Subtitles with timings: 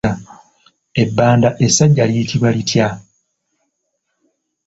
[1.03, 2.87] Ebbanda essajja liyitibwa litya?